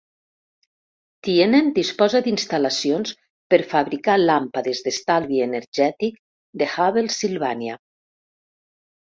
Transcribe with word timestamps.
Tienen 1.27 1.67
disposa 1.75 2.21
d'instal·lacions 2.27 3.13
per 3.55 3.59
fabricar 3.75 4.15
làmpades 4.23 4.81
d'estalvi 4.89 5.45
energètic 5.49 6.19
de 6.63 6.71
Havells-Sylvania. 6.79 7.79